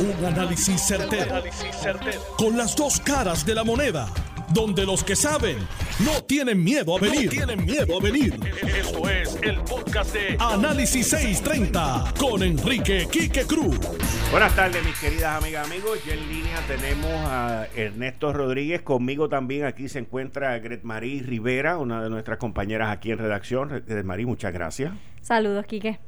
[0.00, 1.42] Un análisis certero,
[2.36, 4.08] Con las dos caras de la moneda.
[4.54, 5.58] Donde los que saben
[6.04, 7.28] no tienen miedo a venir.
[7.28, 8.38] tienen miedo a venir.
[8.62, 13.76] Esto es el podcast de Análisis 630 con Enrique Quique Cruz.
[14.30, 15.98] Buenas tardes, mis queridas amigas, amigos.
[16.06, 18.82] Ya en línea tenemos a Ernesto Rodríguez.
[18.82, 23.68] Conmigo también aquí se encuentra Gret Marí Rivera, una de nuestras compañeras aquí en redacción.
[23.86, 24.92] Gret Marí, muchas gracias.
[25.22, 25.98] Saludos, Quique.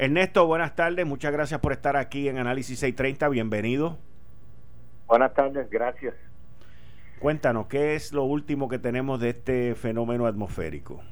[0.00, 1.04] Ernesto, buenas tardes.
[1.04, 3.28] Muchas gracias por estar aquí en Análisis 630.
[3.30, 3.98] Bienvenido.
[5.08, 6.14] Buenas tardes, gracias.
[7.18, 11.02] Cuéntanos, ¿qué es lo último que tenemos de este fenómeno atmosférico?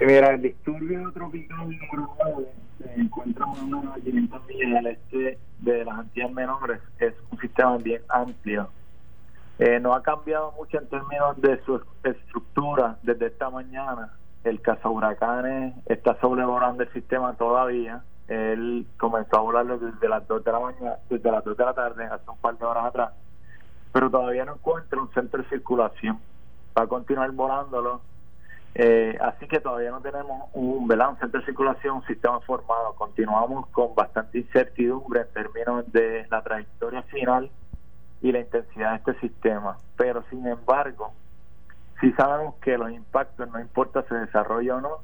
[0.00, 5.38] Sí, mira, el disturbio tropical número 9 se encuentra en una 500 millas al este
[5.60, 6.80] de las Antillas Menores.
[6.98, 8.68] Es un sistema bien amplio.
[9.60, 14.12] Eh, no ha cambiado mucho en términos de su estructura desde esta mañana
[14.44, 18.02] el huracanes está sobrevolando el sistema todavía.
[18.28, 21.74] Él comenzó a volarlo desde las 2 de la mañana, desde las 2 de la
[21.74, 23.12] tarde, hace un par de horas atrás,
[23.92, 26.18] pero todavía no encuentra un centro de circulación.
[26.76, 28.00] Va a continuar volándolo.
[28.74, 32.94] Eh, así que todavía no tenemos un, un centro de circulación, un sistema formado.
[32.94, 37.50] Continuamos con bastante incertidumbre en términos de la trayectoria final
[38.22, 39.76] y la intensidad de este sistema.
[39.96, 41.12] Pero sin embargo,
[42.02, 44.98] si sabemos que los impactos, no importa si desarrolla o no,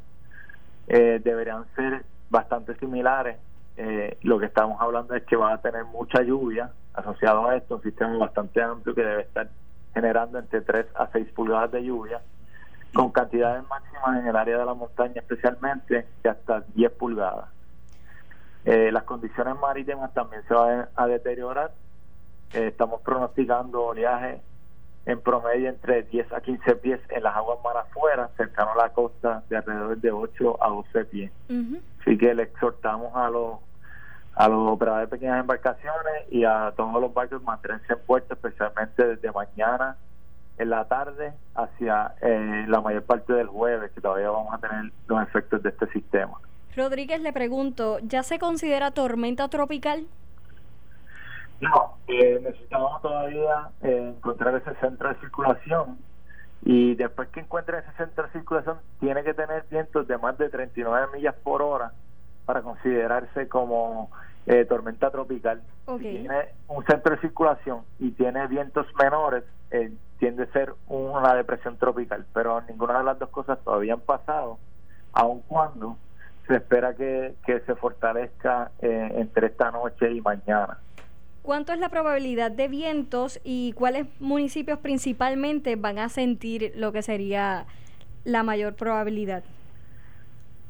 [0.89, 3.39] eh, deberían ser bastante similares.
[3.77, 7.77] Eh, lo que estamos hablando es que va a tener mucha lluvia asociado a esto,
[7.77, 9.49] un sistema bastante amplio que debe estar
[9.95, 12.21] generando entre 3 a 6 pulgadas de lluvia,
[12.93, 17.49] con cantidades máximas en el área de la montaña especialmente de hasta 10 pulgadas.
[18.65, 21.71] Eh, las condiciones marítimas también se van a deteriorar.
[22.53, 24.41] estamos pronosticando oleaje
[25.09, 28.93] en promedio entre 10 a 15 pies en las aguas mar afuera, cercano a la
[28.93, 31.33] costa, de alrededor de 8 a 12 pies.
[32.01, 33.59] Así que le exhortamos a los
[34.35, 39.05] a los operadores de pequeñas embarcaciones y a todos los barcos mantenerse en puerto, especialmente
[39.05, 39.97] desde mañana
[40.59, 44.93] en la tarde hacia eh, la mayor parte del jueves, que todavía vamos a tener
[45.09, 46.35] los efectos de este sistema.
[46.77, 50.07] Rodríguez, le pregunto, ¿ya se considera tormenta tropical?
[51.61, 55.99] No, eh, necesitamos todavía eh, encontrar ese centro de circulación
[56.63, 60.51] y después que encuentre ese centro de circulación tiene que tener vientos de más de
[60.51, 61.93] 39 millas por hora
[62.47, 64.11] para considerarse como
[64.47, 65.61] eh, tormenta tropical.
[65.87, 69.43] Si tiene un centro de circulación y tiene vientos menores,
[69.73, 74.01] eh, tiende a ser una depresión tropical, pero ninguna de las dos cosas todavía han
[74.01, 74.59] pasado,
[75.13, 75.97] aun cuando
[76.47, 80.79] se espera que, que se fortalezca entre esta noche y mañana.
[81.43, 87.03] ¿Cuánto es la probabilidad de vientos y cuáles municipios principalmente van a sentir lo que
[87.03, 87.67] sería
[88.25, 89.43] la mayor probabilidad?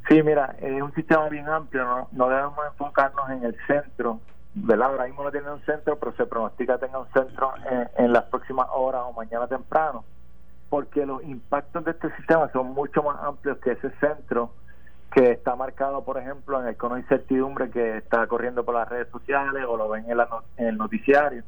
[0.08, 4.20] Sí, mira, es un sistema bien amplio, no, no debemos enfocarnos en el centro,
[4.54, 4.88] ¿verdad?
[4.88, 8.12] Ahora mismo no tiene un centro, pero se pronostica que tenga un centro en, en
[8.12, 10.04] las próximas horas o mañana temprano,
[10.70, 14.52] porque los impactos de este sistema son mucho más amplios que ese centro
[15.12, 18.88] que está marcado, por ejemplo, en el cono de incertidumbre que está corriendo por las
[18.88, 21.42] redes sociales o lo ven en, el noticiario.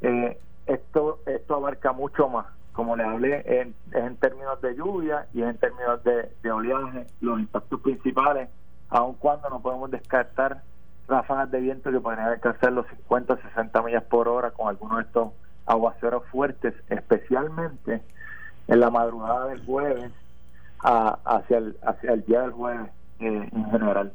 [0.00, 5.42] Eh, esto esto abarca mucho más, como le hablé, en, en términos de lluvia y
[5.42, 8.48] en términos de, de oleaje, los impactos principales,
[8.90, 10.62] aun cuando no podemos descartar
[11.08, 15.04] ráfagas de viento que podrían alcanzar los 50 60 millas por hora con algunos de
[15.04, 15.32] estos
[15.66, 18.02] aguaceros fuertes, especialmente
[18.68, 20.12] en la madrugada del jueves
[20.84, 22.90] hacia, el, hacia el día del jueves
[23.20, 24.12] eh, en general.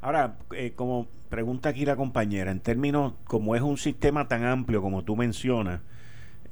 [0.00, 4.82] Ahora, eh, como pregunta aquí la compañera, en términos, como es un sistema tan amplio
[4.82, 5.80] como tú mencionas,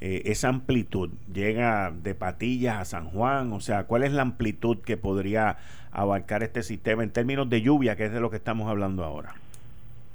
[0.00, 4.78] eh, esa amplitud llega de Patillas a San Juan, o sea, ¿cuál es la amplitud
[4.78, 5.58] que podría
[5.92, 9.34] abarcar este sistema en términos de lluvia, que es de lo que estamos hablando ahora?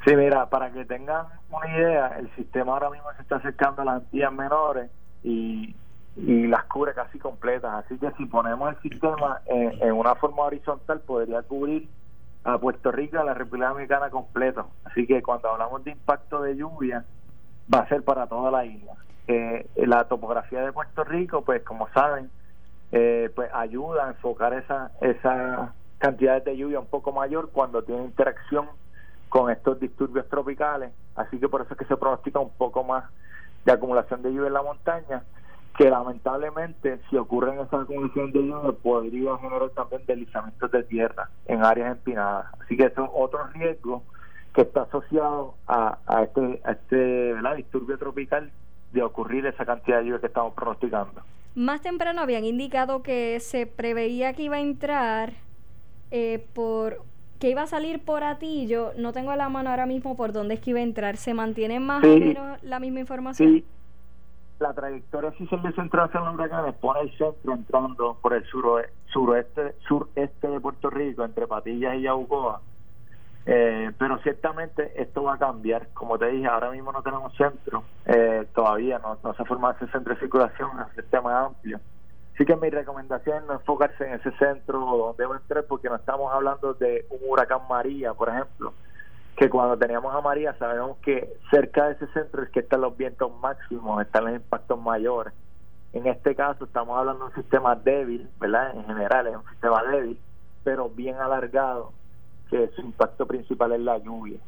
[0.05, 3.85] Sí, mira, para que tengan una idea, el sistema ahora mismo se está acercando a
[3.85, 4.89] las Antillas menores
[5.23, 5.75] y
[6.15, 7.85] y las cubre casi completas.
[7.85, 11.89] Así que si ponemos el sistema en, una forma horizontal, podría cubrir
[12.43, 14.69] a Puerto Rico a la República Dominicana completo.
[14.85, 17.03] Así que cuando hablamos de impacto de lluvia,
[17.73, 18.93] va a ser para toda la isla.
[19.27, 22.29] Eh, la topografía de Puerto Rico, pues como saben,
[22.91, 28.05] eh, pues ayuda a enfocar esa, esa cantidad de lluvia un poco mayor cuando tiene
[28.05, 28.67] interacción
[29.27, 30.93] con estos disturbios tropicales.
[31.15, 33.05] Así que por eso es que se pronostica un poco más
[33.65, 35.23] de acumulación de lluvia en la montaña
[35.77, 41.63] que lamentablemente si ocurren esas condiciones de lluvia podría generar también deslizamientos de tierra en
[41.63, 42.47] áreas empinadas.
[42.61, 44.03] Así que eso es otro riesgo
[44.53, 48.51] que está asociado a, a este, a este disturbio tropical
[48.93, 51.21] de ocurrir esa cantidad de lluvia que estamos pronosticando.
[51.55, 55.33] Más temprano habían indicado que se preveía que iba a entrar
[56.11, 57.01] eh, por
[57.39, 60.53] que iba a salir por Atillo, no tengo a la mano ahora mismo por dónde
[60.53, 63.49] es que iba a entrar, ¿se mantiene más o menos la misma información?
[63.49, 63.65] Sí,
[64.59, 69.75] la trayectoria oficial del centro de los huracanes pone el centro entrando por el suroeste,
[69.87, 72.61] sureste de Puerto Rico, entre Patillas y Yaucoa.
[73.47, 75.89] Eh, pero ciertamente esto va a cambiar.
[75.93, 79.91] Como te dije, ahora mismo no tenemos centro, eh, todavía no, se ha formado ese
[79.91, 81.79] centro de circulación, es un sistema amplio.
[82.33, 85.89] Así que mi recomendación es no enfocarse en ese centro donde va a entrar, porque
[85.89, 88.73] no estamos hablando de un huracán María, por ejemplo,
[89.35, 92.95] que cuando teníamos a María sabemos que cerca de ese centro es que están los
[92.95, 95.33] vientos máximos, están los impactos mayores.
[95.93, 98.75] En este caso estamos hablando de un sistema débil, ¿verdad?
[98.75, 100.19] En general es un sistema débil,
[100.63, 101.91] pero bien alargado,
[102.49, 104.39] que su impacto principal es la lluvia.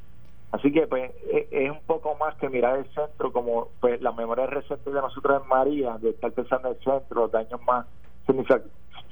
[0.51, 4.13] Así que pues e, es un poco más que mirar el centro como pues la
[4.13, 7.85] memoria reciente de nosotros en María, de estar pensando en el centro, los daños más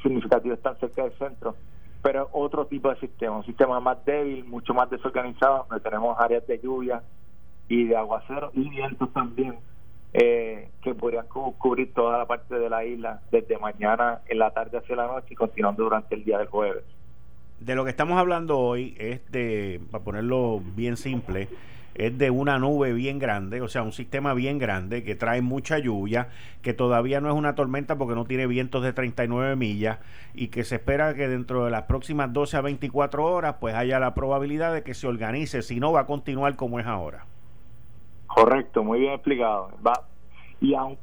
[0.01, 1.56] significativos están cerca del centro
[2.06, 6.46] pero otro tipo de sistema, un sistema más débil, mucho más desorganizado, donde tenemos áreas
[6.46, 7.02] de lluvia
[7.68, 9.56] y de aguacero y vientos también,
[10.13, 14.78] eh, que podrían cubrir toda la parte de la isla desde mañana en la tarde
[14.78, 16.84] hacia la noche y continuando durante el día del jueves.
[17.60, 21.48] De lo que estamos hablando hoy es de, para ponerlo bien simple,
[21.95, 25.80] es de una nube bien grande, o sea, un sistema bien grande que trae mucha
[25.80, 26.30] lluvia,
[26.62, 30.00] que todavía no es una tormenta porque no tiene vientos de 39 millas
[30.33, 34.00] y que se espera que dentro de las próximas 12 a 24 horas pues haya
[34.00, 37.25] la probabilidad de que se organice, si no va a continuar como es ahora.
[38.27, 39.69] Correcto, muy bien explicado.
[39.86, 39.94] Va,
[40.62, 40.98] y aun,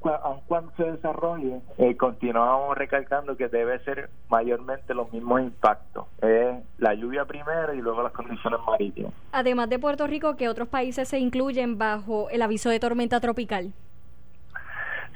[0.47, 6.07] cuando se desarrolle, eh, continuamos recalcando que debe ser mayormente los mismos impactos.
[6.79, 9.13] la lluvia primero y luego las condiciones marítimas.
[9.33, 13.73] Además de Puerto Rico, ¿qué otros países se incluyen bajo el aviso de tormenta tropical?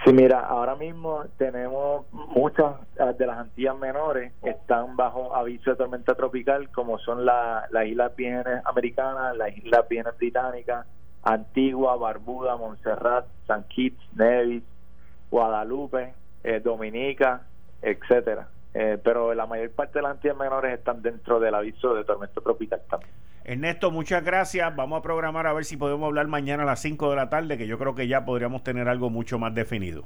[0.05, 2.77] Sí, mira, ahora mismo tenemos muchas
[3.19, 8.63] de las Antillas menores están bajo aviso de tormenta tropical, como son las Islas Vírgenes
[8.67, 10.87] Americanas, las Islas Vírgenes Británicas,
[11.27, 14.63] Antigua, Barbuda, Montserrat, San Kitts, Nevis,
[15.29, 16.15] Guadalupe,
[16.45, 17.43] eh, Dominica,
[17.83, 18.49] etcétera.
[18.73, 22.41] Eh, pero la mayor parte de las Antillas menores están dentro del aviso de tormenta
[22.41, 23.11] tropical también.
[23.43, 24.75] Ernesto, muchas gracias.
[24.77, 27.59] Vamos a programar a ver si podemos hablar mañana a las 5 de la tarde,
[27.59, 30.05] que yo creo que ya podríamos tener algo mucho más definido.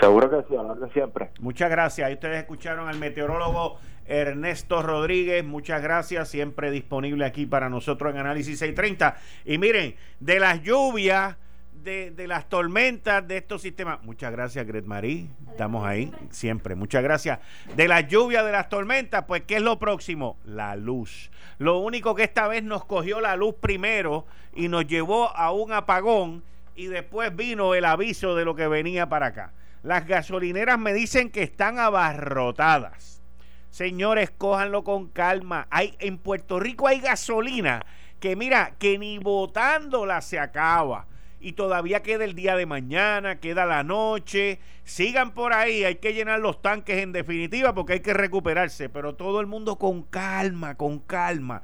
[0.00, 1.30] Seguro que sí, hablar de siempre.
[1.40, 2.06] Muchas gracias.
[2.06, 5.44] Ahí ustedes escucharon al meteorólogo Ernesto Rodríguez.
[5.44, 6.28] Muchas gracias.
[6.28, 9.16] Siempre disponible aquí para nosotros en Análisis 630.
[9.44, 11.36] Y miren, de las lluvias,
[11.72, 14.02] de, de las tormentas, de estos sistemas.
[14.02, 15.30] Muchas gracias, Gret Marí.
[15.50, 16.74] Estamos ahí siempre.
[16.74, 17.38] Muchas gracias.
[17.74, 20.36] De las lluvias, de las tormentas, pues, ¿qué es lo próximo?
[20.44, 21.30] La luz.
[21.58, 25.72] Lo único que esta vez nos cogió la luz primero y nos llevó a un
[25.72, 26.42] apagón
[26.74, 29.52] y después vino el aviso de lo que venía para acá.
[29.82, 33.22] Las gasolineras me dicen que están abarrotadas.
[33.70, 35.66] Señores, cójanlo con calma.
[35.70, 37.84] Hay, en Puerto Rico hay gasolina
[38.20, 41.06] que mira, que ni botándola se acaba.
[41.38, 44.58] Y todavía queda el día de mañana, queda la noche.
[44.84, 48.88] Sigan por ahí, hay que llenar los tanques en definitiva porque hay que recuperarse.
[48.88, 51.62] Pero todo el mundo con calma, con calma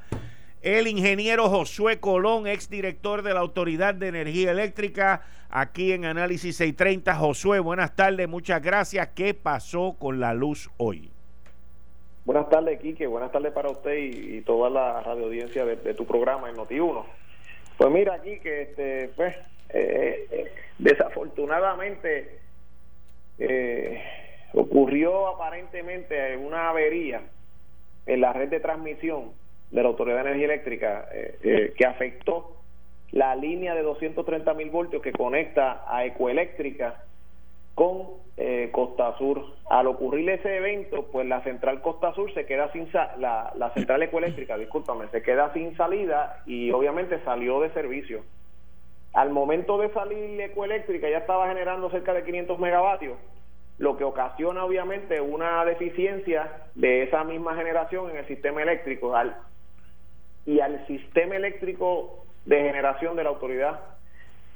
[0.63, 7.15] el ingeniero Josué Colón, exdirector de la Autoridad de Energía Eléctrica, aquí en Análisis 630.
[7.17, 9.09] Josué, buenas tardes, muchas gracias.
[9.09, 11.11] ¿Qué pasó con la luz hoy?
[12.25, 13.09] Buenas tardes, Quique.
[13.09, 17.05] Buenas tardes para usted y, toda la radio audiencia de, tu programa en Noti1.
[17.77, 19.35] Pues mira, aquí que este, pues,
[19.71, 22.39] eh, eh, desafortunadamente
[23.41, 24.01] eh,
[24.55, 27.23] ocurrió aparentemente una avería
[28.07, 29.42] en la red de transmisión
[29.73, 32.57] de la Autoridad de Energía Eléctrica eh, eh, que afectó
[33.11, 37.05] la línea de 230 mil voltios que conecta a Ecoeléctrica
[37.75, 39.45] con eh, Costa Sur.
[39.71, 42.89] Al ocurrir ese evento, pues la central Costa Sur se queda sin
[43.19, 44.57] la, central ecoeléctrica,
[45.11, 48.23] se queda sin salida y obviamente salió de servicio.
[49.15, 53.17] Al momento de salir ecoeléctrica ya estaba generando cerca de 500 megavatios
[53.79, 59.17] lo que ocasiona obviamente una deficiencia de esa misma generación en el sistema eléctrico.
[59.17, 59.37] Al
[60.47, 63.81] y al sistema eléctrico de generación de la autoridad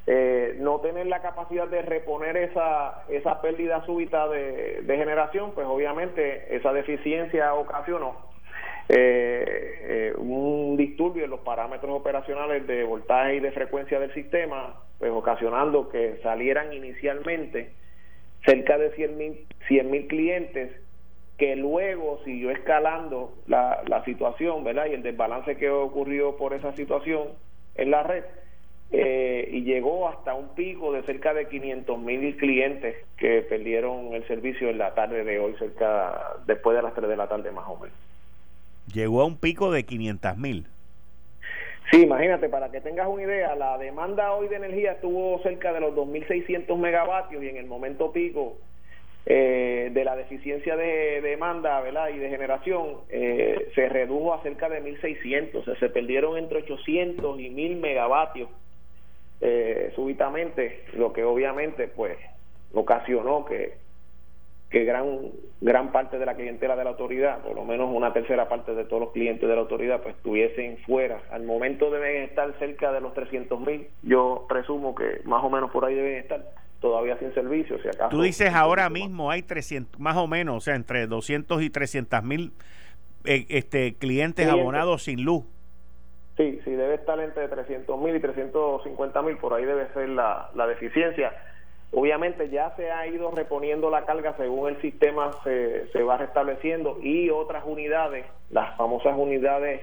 [0.08, 6.54] eh, no tener la capacidad de reponer esa, esa pérdida súbita de, generación, pues obviamente
[6.54, 8.16] esa deficiencia ocasionó
[8.88, 9.44] eh,
[9.82, 15.10] eh, un disturbio en los parámetros operacionales de voltaje y de frecuencia del sistema, pues
[15.10, 17.72] ocasionando que salieran inicialmente
[18.44, 20.70] cerca de 100 mil clientes
[21.38, 24.86] que luego siguió escalando la, la situación, ¿verdad?
[24.86, 27.28] Y el desbalance que ocurrió por esa situación
[27.74, 28.24] en la red,
[28.92, 34.26] eh, y llegó hasta un pico de cerca de 500 mil clientes que perdieron el
[34.28, 37.66] servicio en la tarde de hoy, cerca después de las 3 de la tarde más
[37.68, 37.96] o menos.
[38.92, 40.66] Llegó a un pico de 500 mil.
[41.90, 45.80] Sí, imagínate, para que tengas una idea, la demanda hoy de energía estuvo cerca de
[45.80, 48.56] los 2.600 megavatios y en el momento pico
[49.28, 52.10] eh, de la deficiencia de, demanda ¿verdad?
[52.14, 57.40] y de generación eh, se redujo a cerca de 1.600, o se perdieron entre 800
[57.40, 58.48] y 1.000 megavatios
[59.40, 62.16] eh, súbitamente, lo que obviamente pues
[62.72, 63.84] ocasionó que
[64.70, 65.30] que gran
[65.60, 68.84] gran parte de la clientela de la autoridad, por lo menos una tercera parte de
[68.84, 71.20] todos los clientes de la autoridad, pues estuviesen fuera.
[71.30, 73.86] Al momento deben estar cerca de los 300 mil.
[74.02, 76.40] Yo presumo que más o menos por ahí deben estar
[76.80, 77.80] todavía sin servicio.
[77.82, 81.62] Si acaso, Tú dices ahora mismo hay 300, más o menos, o sea, entre 200
[81.62, 82.52] y 300 mil
[83.24, 85.44] eh, este, clientes, abonados sin luz.
[86.36, 90.50] Sí, sí, debe estar entre 300 mil y 350 mil, por ahí debe ser la,
[90.54, 91.32] la deficiencia
[91.92, 96.98] Obviamente ya se ha ido reponiendo la carga según el sistema se, se va restableciendo
[97.00, 99.82] y otras unidades, las famosas unidades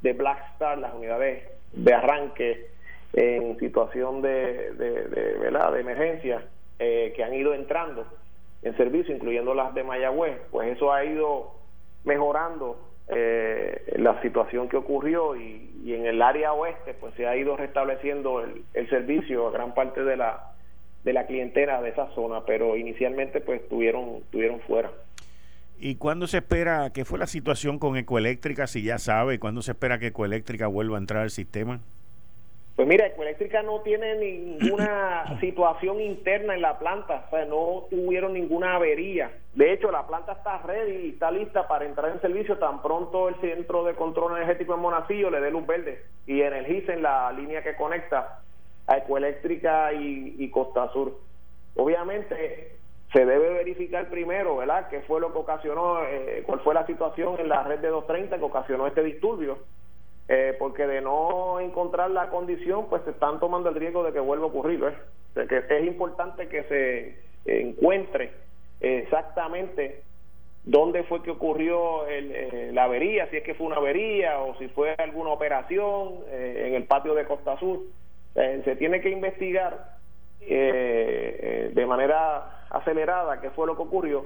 [0.00, 2.70] de Black Star, las unidades de arranque
[3.12, 6.42] en situación de, de, de, emergencia
[6.78, 8.06] eh, que han ido entrando
[8.62, 11.52] en servicio, incluyendo las de Mayagüez, pues eso ha ido
[12.04, 12.78] mejorando
[13.08, 17.56] eh, la situación que ocurrió y, y, en el área oeste pues se ha ido
[17.56, 20.52] restableciendo el, el servicio a gran parte de la
[21.04, 24.90] de la clientela de esa zona, pero inicialmente pues tuvieron, tuvieron fuera.
[25.78, 29.72] ¿Y cuándo se espera, qué fue la situación con Ecoeléctrica, si ya sabe, cuándo se
[29.72, 31.80] espera que Ecoeléctrica vuelva a entrar al sistema?
[32.74, 38.32] Pues mira, Ecoeléctrica no tiene ninguna situación interna en la planta, o sea, no tuvieron
[38.32, 39.30] ninguna avería.
[39.54, 43.28] De hecho, la planta está ready y está lista para entrar en servicio tan pronto
[43.28, 47.62] el Centro de Control Energético en Monacillo le dé luz verde y energicen la línea
[47.62, 48.40] que conecta
[48.86, 51.18] a Ecoeléctrica y, Costa Sur.
[51.76, 52.78] Obviamente
[53.12, 57.38] se debe verificar primero, ¿verdad?, qué fue lo que ocasionó, eh, cuál fue la situación
[57.38, 59.58] en la red de 230 que ocasionó este disturbio,
[60.32, 64.20] eh, porque de no encontrar la condición, pues se están tomando el riesgo de que
[64.20, 65.46] vuelva a ocurrir, ¿eh?
[65.46, 68.32] que es importante que se encuentre
[68.80, 70.02] exactamente
[70.64, 74.68] dónde fue que ocurrió el, la avería, si es que fue una avería o si
[74.68, 77.80] fue alguna operación en el patio de Costa Sur
[78.34, 79.98] eh, se tiene que investigar
[80.40, 84.24] eh, eh, de manera acelerada qué fue lo que ocurrió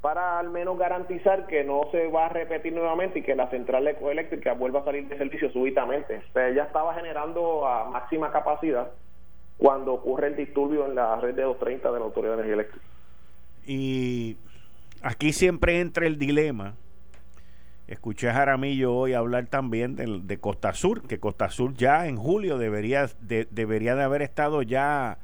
[0.00, 3.86] para al menos garantizar que no se va a repetir nuevamente y que la central
[3.86, 6.22] eléctrica vuelva a salir de servicio súbitamente.
[6.28, 8.90] O sea, ella estaba generando a máxima capacidad
[9.56, 12.86] cuando ocurre el disturbio en la red de 230 de la Autoridad de Energía Eléctrica.
[13.66, 14.36] Y
[15.02, 16.74] aquí siempre entra el dilema
[17.88, 22.18] Escuché a Jaramillo hoy hablar también de, de, Costa Sur, que Costa Sur ya en
[22.18, 25.16] julio debería de, debería de haber estado ya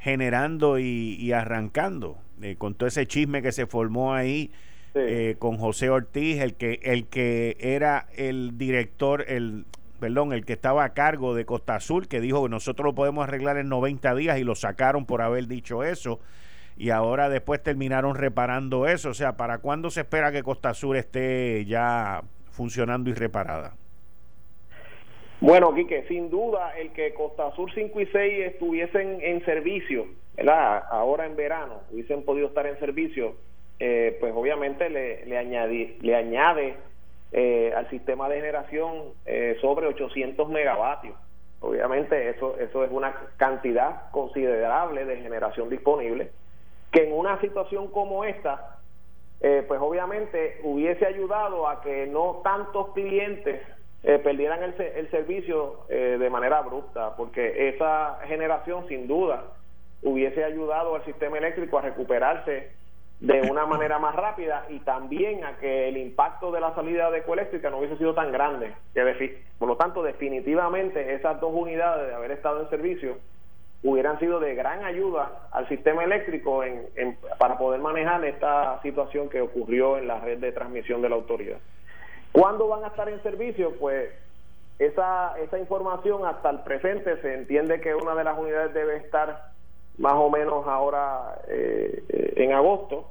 [0.00, 4.50] generando y, arrancando eh, con todo ese chisme que se formó ahí
[4.94, 9.66] eh, con José Ortiz, el que el que era el director, el
[10.00, 13.24] perdón, el que estaba a cargo de Costa Sur, que dijo que nosotros lo podemos
[13.24, 16.20] arreglar en 90 días y lo sacaron por haber dicho eso
[16.78, 19.10] y ahora después terminaron reparando eso.
[19.10, 23.74] O sea, ¿para cuándo se espera que Costa Sur esté ya funcionando y reparada?
[25.40, 30.06] Bueno, Quique, sin duda el que Costa Sur 5 y 6 estuviesen en servicio.
[30.90, 33.34] Ahora en verano, hubiesen podido estar en servicio,
[33.78, 36.76] eh, pues obviamente le, le, le añade
[37.32, 41.14] eh, al sistema de generación eh, sobre 800 megavatios.
[41.60, 46.30] Obviamente eso, eso es una cantidad considerable de generación disponible
[46.90, 48.78] que en una situación como esta,
[49.40, 53.60] eh, pues obviamente hubiese ayudado a que no tantos clientes
[54.04, 59.44] eh, perdieran el, el servicio eh, de manera abrupta, porque esa generación sin duda
[60.02, 62.70] hubiese ayudado al sistema eléctrico a recuperarse
[63.20, 67.18] de una manera más rápida y también a que el impacto de la salida de
[67.18, 68.72] ecoeléctrica no hubiese sido tan grande.
[69.58, 73.18] Por lo tanto, definitivamente esas dos unidades de haber estado en servicio
[73.82, 79.40] hubieran sido de gran ayuda al sistema eléctrico en, para poder manejar esta situación que
[79.40, 81.58] ocurrió en la red de transmisión de la autoridad.
[82.38, 83.72] ¿Cuándo van a estar en servicio?
[83.80, 84.10] Pues
[84.78, 89.50] esa, esa información hasta el presente se entiende que una de las unidades debe estar
[89.98, 93.10] más o menos ahora eh, en agosto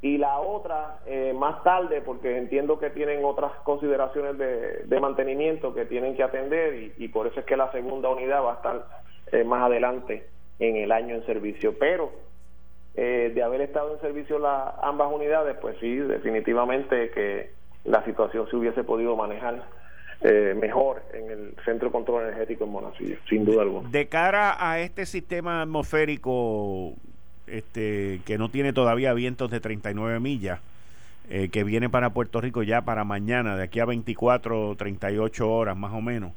[0.00, 5.72] y la otra eh, más tarde porque entiendo que tienen otras consideraciones de, de mantenimiento
[5.72, 8.86] que tienen que atender y, por eso es que la segunda unidad va a estar
[9.30, 10.26] eh, más adelante
[10.58, 11.78] en el año en servicio.
[11.78, 12.10] Pero
[12.96, 18.48] eh, de haber estado en servicio la, ambas unidades, pues sí, definitivamente que la situación
[18.48, 19.64] se hubiese podido manejar
[20.20, 23.88] eh, mejor en el Centro de Control Energético en Monacillo, sin duda alguna.
[23.88, 26.94] De cara a este sistema atmosférico
[27.46, 30.60] este que no tiene todavía vientos de 39 millas,
[31.28, 35.76] eh, que viene para Puerto Rico ya para mañana, de aquí a 24 38 horas
[35.76, 36.32] más o menos.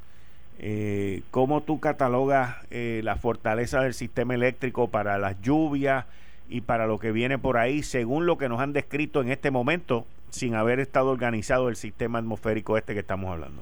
[0.58, 6.06] Eh, ¿Cómo tú catalogas eh, la fortaleza del sistema eléctrico para las lluvias
[6.48, 9.52] y para lo que viene por ahí, según lo que nos han descrito en este
[9.52, 13.62] momento, sin haber estado organizado el sistema atmosférico este que estamos hablando?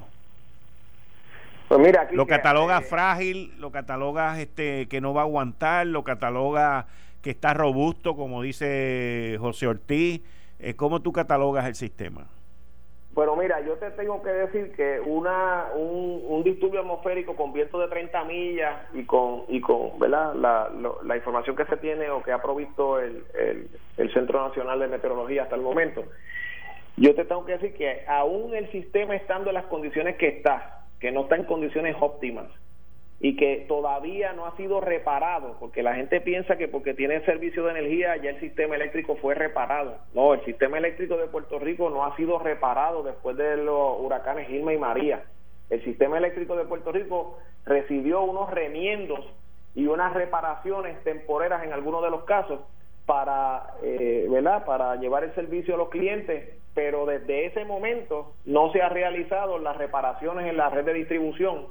[1.68, 6.88] Pues mira, lo cataloga frágil, lo cataloga este que no va a aguantar, lo cataloga
[7.22, 10.22] que está robusto, como dice José Ortiz.
[10.60, 12.27] Eh, ¿Cómo tú catalogas el sistema?
[13.13, 17.88] Bueno, mira, yo te tengo que decir que una un, disturbio atmosférico con viento de
[17.88, 20.34] 30 millas y con y con ¿verdad?
[20.34, 20.70] La,
[21.03, 23.24] la información que se tiene o que ha provisto el,
[23.98, 26.03] el, Centro Nacional de Meteorología hasta el momento,
[26.98, 30.86] yo te tengo que decir que aún el sistema estando en las condiciones que está,
[31.00, 32.48] que no está en condiciones óptimas,
[33.24, 37.64] y que todavía no ha sido reparado, porque la gente piensa que porque tiene servicio
[37.64, 39.96] de energía ya el sistema eléctrico fue reparado.
[40.14, 44.50] No, el sistema eléctrico de Puerto Rico no ha sido reparado después de los huracanes
[44.50, 45.24] Gilma y María.
[45.70, 49.26] El sistema eléctrico de Puerto Rico recibió unos remiendos
[49.74, 52.60] y unas reparaciones temporeras en algunos de los casos
[53.06, 54.66] para, eh, ¿verdad?
[54.66, 59.60] para llevar el servicio a los clientes, pero desde ese momento no se ha realizado
[59.60, 61.68] las reparaciones en la red de distribución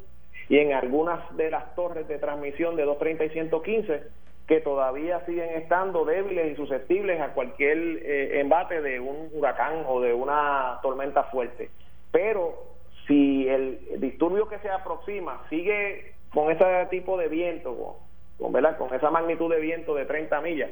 [0.49, 4.03] y en algunas de las torres de transmisión de 230 y 115
[4.47, 10.01] que todavía siguen estando débiles y susceptibles a cualquier eh, embate de un huracán o
[10.01, 11.71] de una tormenta fuerte.
[12.11, 12.73] Pero
[13.07, 17.97] si el disturbio que se aproxima sigue con ese tipo de viento,
[18.39, 18.77] con, ¿verdad?
[18.77, 20.71] con esa magnitud de viento de 30 millas,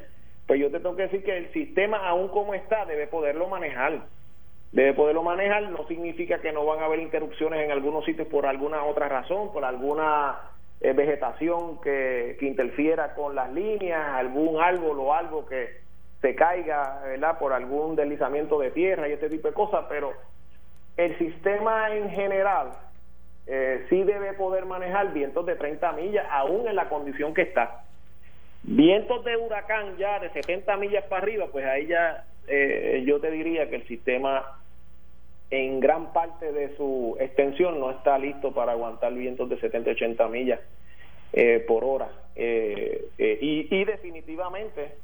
[0.50, 4.00] pues yo te tengo que decir que el sistema, aún como está, debe poderlo manejar
[4.72, 8.46] debe poderlo manejar, no significa que no van a haber interrupciones en algunos sitios por
[8.46, 10.40] alguna otra razón, por alguna
[10.80, 15.68] eh, vegetación que, que, interfiera con las líneas, algún árbol o algo que
[16.20, 17.38] se caiga, ¿verdad?
[17.38, 20.14] Por algún deslizamiento de tierra y este tipo de cosas, pero
[20.96, 22.70] el sistema en general
[23.46, 27.84] eh, sí debe poder manejar vientos de 30 millas, aún en la condición que está.
[28.62, 33.30] Vientos de huracán ya de 70 millas para arriba, pues ahí ya eh, yo te
[33.30, 34.60] diría que el sistema
[35.50, 40.28] en gran parte de su extensión no está listo para aguantar vientos de 70, 80
[40.28, 40.60] millas
[41.32, 42.08] eh, por hora.
[42.36, 44.94] Eh, eh, y, definitivamente,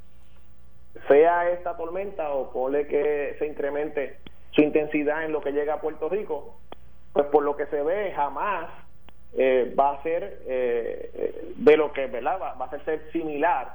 [1.09, 4.19] sea esta tormenta o pone que se incremente
[4.53, 6.57] su intensidad en lo que llega a Puerto Rico,
[7.12, 8.71] pues por lo que se ve jamás
[9.38, 12.38] va a ser de lo que ¿verdad?
[12.40, 13.70] Va, a ser similar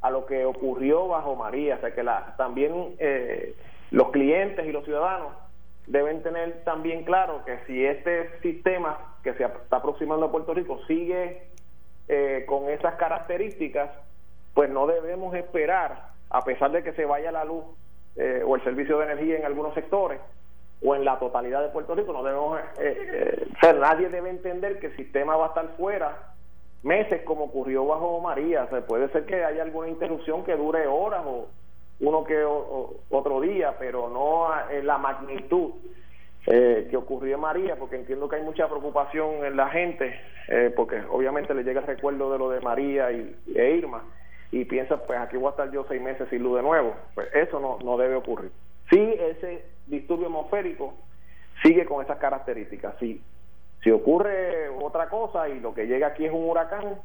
[0.00, 2.96] a lo que ocurrió bajo María, o sea que la, también
[3.90, 5.32] los clientes y los ciudadanos
[5.86, 10.80] deben tener también claro que si este sistema que se está aproximando a Puerto Rico
[10.86, 11.42] sigue
[12.08, 13.90] eh, con esas características,
[14.54, 17.64] pues no debemos esperar, a pesar de que se vaya la luz
[18.16, 20.20] eh, o el servicio de energía en algunos sectores
[20.84, 24.78] o en la totalidad de Puerto Rico, no debemos, eh, o sea, nadie debe entender
[24.78, 26.32] que el sistema va a estar fuera
[26.82, 31.22] meses como ocurrió bajo María, o puede ser que haya alguna interrupción que dure horas
[31.24, 31.48] o
[32.00, 35.70] uno que otro día, pero no en la magnitud
[36.46, 40.72] eh, que ocurrió en María, porque entiendo que hay mucha preocupación en la gente, eh,
[40.74, 44.02] porque obviamente le llega el recuerdo de lo de María y, e Irma,
[44.50, 46.94] y piensa, pues aquí voy a estar yo seis meses sin luz de nuevo.
[47.14, 48.50] Pues eso no, no debe ocurrir.
[48.90, 50.94] Si ese disturbio atmosférico
[51.62, 52.96] sigue con esas características.
[52.98, 53.22] Si,
[53.82, 56.98] si ocurre otra cosa y lo que llega aquí es un huracán,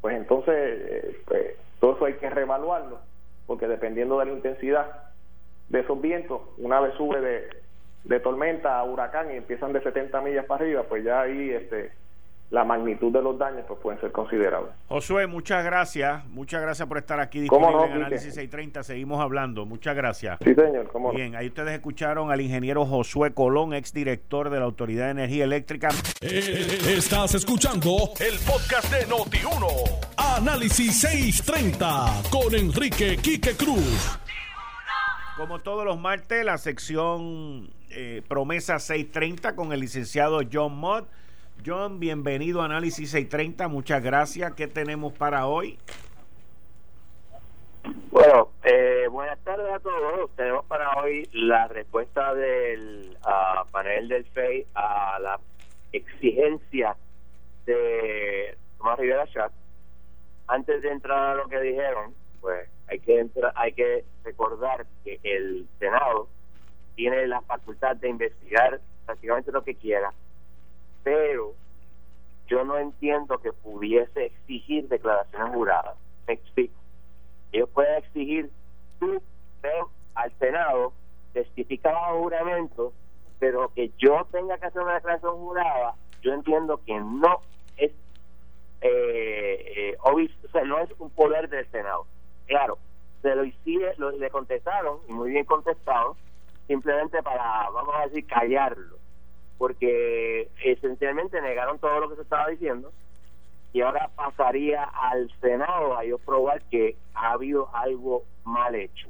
[0.00, 2.98] pues entonces eh, pues, todo eso hay que reevaluarlo
[3.46, 5.10] porque dependiendo de la intensidad
[5.68, 7.48] de esos vientos, una vez sube de,
[8.04, 11.92] de tormenta a huracán y empiezan de 70 millas para arriba, pues ya ahí este
[12.50, 14.72] la magnitud de los daños pues pueden ser considerables.
[14.88, 19.96] Josué, muchas gracias, muchas gracias por estar aquí disponible en Análisis 630, seguimos hablando, muchas
[19.96, 20.38] gracias.
[20.44, 25.06] Sí, señor, cómo Bien, ahí ustedes escucharon al ingeniero Josué Colón, exdirector de la Autoridad
[25.06, 25.88] de Energía Eléctrica.
[26.20, 34.18] Eh, estás escuchando el podcast de Noti1, Análisis 630, con Enrique Quique Cruz.
[35.36, 41.08] Como todos los martes, la sección eh, Promesa 630 con el licenciado John Mott
[41.66, 43.68] John, bienvenido a Análisis 630.
[43.68, 44.52] Muchas gracias.
[44.52, 45.78] ¿Qué tenemos para hoy?
[48.10, 50.30] Bueno, eh, buenas tardes a todos.
[50.36, 55.40] Tenemos para hoy la respuesta del uh, panel del FEI a la
[55.92, 56.96] exigencia
[57.64, 59.52] de Tomás Rivera Chat.
[60.48, 65.18] Antes de entrar a lo que dijeron, pues hay que entrar, hay que recordar que
[65.22, 66.28] el Senado
[66.94, 70.12] tiene la facultad de investigar prácticamente lo que quiera
[71.04, 71.54] pero
[72.48, 75.96] yo no entiendo que pudiese exigir declaraciones juradas.
[76.26, 76.74] Me explico.
[77.52, 78.50] Ellos pueden exigir,
[78.98, 79.22] tú
[79.62, 80.92] ven al Senado
[81.32, 82.92] testifica bajo juramento,
[83.38, 87.40] pero que yo tenga que hacer una declaración jurada, yo entiendo que no
[87.76, 87.92] es
[88.80, 92.06] eh, obvio, o sea, no es un poder del Senado.
[92.46, 92.78] Claro,
[93.22, 96.16] se lo hicieron, le contestaron, y muy bien contestado,
[96.66, 98.96] simplemente para, vamos a decir, callarlo,
[99.64, 102.92] porque esencialmente negaron todo lo que se estaba diciendo
[103.72, 109.08] y ahora pasaría al Senado a ellos probar que ha habido algo mal hecho.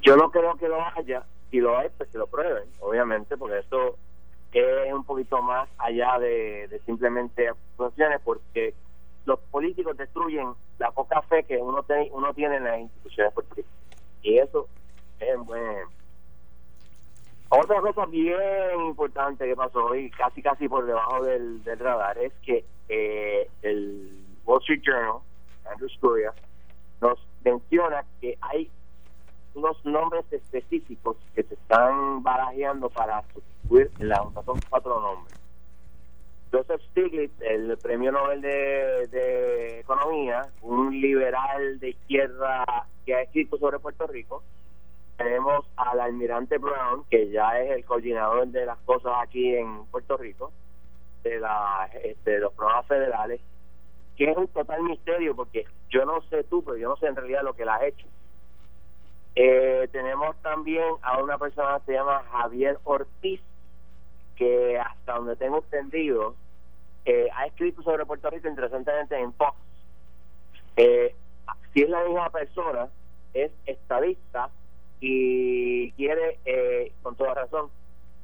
[0.00, 3.58] Yo no creo que lo haya, si lo hay, pues que lo prueben, obviamente, porque
[3.58, 3.98] esto
[4.54, 8.72] es un poquito más allá de, simplemente acusaciones, porque
[9.26, 13.70] los políticos destruyen la poca fe que uno, uno tiene en las instituciones políticas.
[14.22, 14.66] Y eso
[15.20, 15.88] es buen
[17.60, 22.64] otra cosa bien importante que pasó hoy, casi casi por debajo del, radar, es que
[22.88, 25.18] eh, el Wall Street Journal,
[25.70, 26.32] Andrew Scuria,
[27.00, 28.70] nos menciona que hay
[29.54, 34.16] unos nombres específicos que se están barajeando para sustituir la.
[34.44, 35.38] Son cuatro nombres.
[36.50, 43.80] Joseph Stiglitz, el premio Nobel de Economía, un liberal de izquierda que ha escrito sobre
[43.80, 44.42] Puerto Rico,
[45.16, 50.16] tenemos al almirante Brown, que ya es el coordinador de las cosas aquí en Puerto
[50.16, 50.52] Rico,
[51.22, 53.40] de, la, este, los programas federales,
[54.16, 57.16] que es un total misterio porque yo no sé tú, pero yo no sé en
[57.16, 58.06] realidad lo que la ha hecho.
[59.36, 63.40] Eh, tenemos también a una persona que se llama Javier Ortiz,
[64.36, 66.34] que hasta donde tengo entendido,
[67.04, 69.56] eh, ha escrito sobre Puerto Rico interesantemente en Fox.
[70.76, 71.14] Eh,
[71.72, 72.88] si es la misma persona,
[73.32, 74.50] es estadista
[75.06, 77.68] y quiere, eh, con toda razón,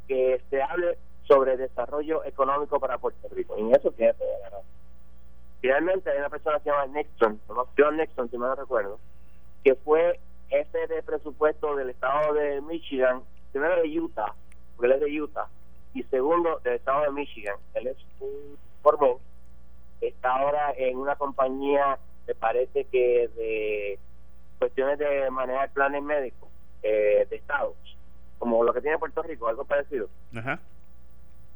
[0.09, 3.55] que se hable sobre desarrollo económico para Puerto Rico.
[3.59, 4.61] Y en eso tiene toda la.
[5.61, 7.38] Finalmente hay una persona que se llama Nixon,
[7.77, 8.99] John Nixon, si me no recuerdo,
[9.62, 14.35] que fue jefe de presupuesto del estado de Michigan, primero de Utah,
[14.75, 15.49] porque él es de Utah,
[15.93, 17.57] y segundo del estado de Michigan.
[17.75, 19.19] Él es un formón,
[20.01, 23.99] está ahora en una compañía, me parece que de
[24.59, 26.50] cuestiones de manejar planes médicos
[26.83, 27.77] eh, de estados,
[28.38, 30.09] como lo que tiene Puerto Rico, algo parecido.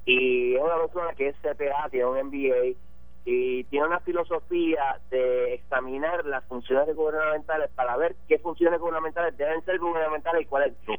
[0.04, 2.76] Y es una persona que es CPA, tiene un MBA
[3.24, 9.64] y tiene una filosofía de examinar las funciones gubernamentales para ver qué funciones gubernamentales deben
[9.64, 10.94] ser gubernamentales y cuáles no.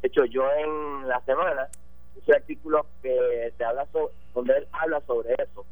[0.00, 1.68] De hecho, yo en la semana
[2.16, 5.66] hice artículos que se habla sobre, donde él habla sobre eso.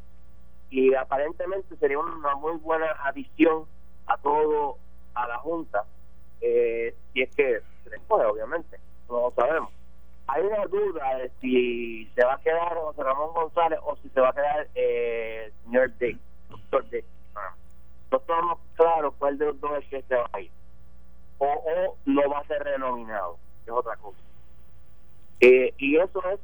[0.69, 3.65] Y aparentemente sería una muy buena adición
[4.05, 4.77] a todo,
[5.15, 5.85] a la Junta,
[6.41, 9.71] eh, si es que después, obviamente, no lo sabemos.
[10.27, 14.19] Hay una duda de si se va a quedar José Ramón González o si se
[14.19, 16.19] va a quedar eh, señor Dick,
[16.49, 17.05] doctor Dick.
[18.11, 20.51] No estamos claros cuál de los dos es que se va a ir.
[21.39, 24.17] O, o no va a ser renominado, que es otra cosa.
[25.39, 26.39] Eh, y eso es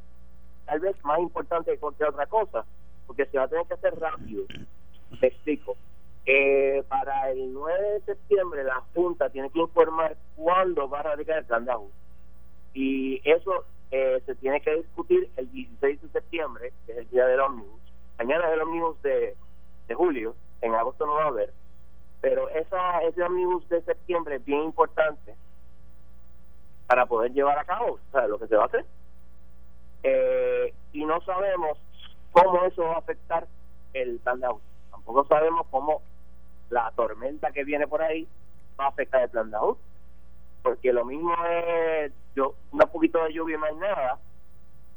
[0.66, 2.64] tal vez más importante que cualquier otra cosa,
[3.06, 4.44] porque se va a tener que hacer rápido.
[5.20, 5.76] Te explico.
[6.26, 11.38] Eh, para el 9 de septiembre la Junta tiene que informar cuándo va a radicar
[11.38, 11.98] el plan de ajuste.
[12.72, 17.26] Y eso eh, se tiene que discutir el 16 de septiembre, que es el día
[17.26, 17.80] del ómnibus.
[18.18, 19.36] Mañana es el ómnibus de,
[19.94, 21.52] julio, en agosto no va a haber.
[22.20, 25.34] Pero esa, ese ómnibus de septiembre es bien importante
[26.86, 28.84] para poder llevar a cabo o lo que se va a hacer.
[30.02, 31.78] Eh, y no sabemos
[32.32, 33.46] cómo eso va a afectar
[33.92, 34.68] el plan de ajuste.
[34.90, 36.02] Tampoco sabemos cómo
[36.70, 38.26] la tormenta que viene por ahí
[38.78, 39.84] va a afectar el plan de ajuste.
[40.62, 44.18] Porque lo mismo es yo, un poquito de lluvia y más nada,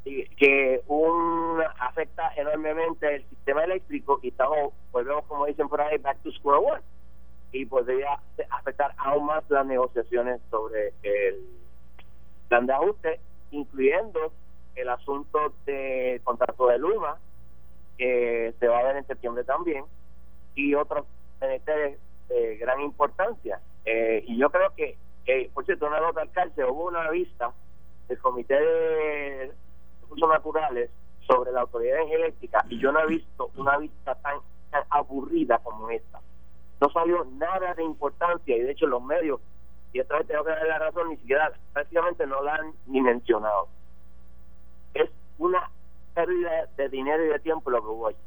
[0.04, 5.98] y que un afecta enormemente el sistema eléctrico y estamos, volvemos como dicen por ahí,
[5.98, 6.82] back to square one.
[7.52, 8.18] Y podría
[8.50, 11.46] afectar aún más las negociaciones sobre el
[12.48, 14.32] plan de ajuste, incluyendo
[14.74, 17.18] el asunto del contrato de Luma,
[17.96, 19.84] que se va a ver en septiembre también,
[20.54, 21.06] y otros
[21.40, 21.98] menesteres
[22.28, 23.60] de gran importancia.
[23.84, 24.96] Eh, y yo creo que,
[25.54, 27.52] por cierto, una nota alcalde, hubo una vista
[28.08, 29.52] del Comité de
[30.02, 30.90] Recursos Naturales
[31.26, 34.38] sobre la Autoridad Eléctrica y yo no he visto una vista tan,
[34.90, 36.20] aburrida como esta.
[36.80, 39.40] No salió nada de importancia y de hecho los medios,
[39.92, 43.00] y esta vez tengo que darle la razón, ni siquiera prácticamente no la han ni
[43.00, 43.68] mencionado.
[44.94, 45.70] Es una
[46.14, 48.18] pérdida de dinero y de tiempo lo que hubo allí.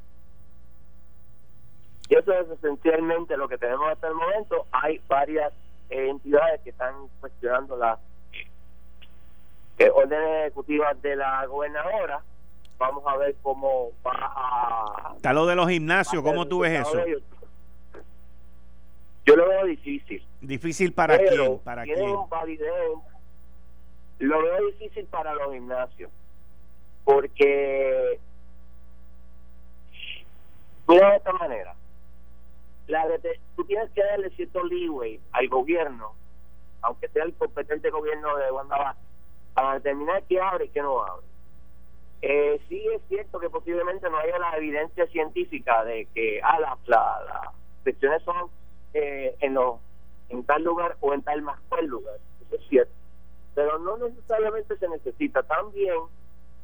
[2.12, 4.66] Y eso es esencialmente lo que tenemos hasta el momento.
[4.74, 5.54] Hay varias
[5.90, 8.00] entidades que están cuestionando las
[9.78, 12.22] eh, órdenes ejecutivas de la gobernadora.
[12.78, 15.14] Vamos a ver cómo va a...
[15.16, 17.02] Está lo de los gimnasios, ¿cómo tú ves eso?
[19.26, 20.22] Yo lo veo difícil.
[20.42, 21.60] ¿Difícil para quién?
[21.60, 22.14] ¿Para quién?
[22.28, 22.68] validez
[24.20, 26.12] lo veo difícil para los gimnasios,
[27.06, 28.20] porque,
[30.88, 31.74] mira de esta manera,
[32.92, 33.08] la
[33.56, 36.14] tú tienes que darle cierto leeway al gobierno,
[36.82, 38.96] aunque sea el competente gobierno de Wanda
[39.54, 41.26] para determinar qué abre y qué no abre.
[42.22, 46.88] Eh, sí es cierto que posiblemente no haya la evidencia científica de que ah, las
[46.88, 48.52] la, son
[48.94, 49.80] eh, en, los,
[50.30, 52.18] en tal lugar o en tal más cual lugar.
[52.46, 52.94] Eso es cierto.
[53.56, 55.44] Pero no necesariamente se necesita.
[55.44, 55.96] También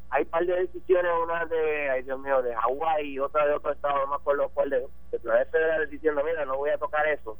[0.09, 3.53] hay un par de decisiones, una de, ay Dios mío, de Hawái y otra de
[3.53, 4.79] otro estado, no me acuerdo cuál de,
[5.11, 7.37] de la federal diciendo, mira, no voy a tocar eso.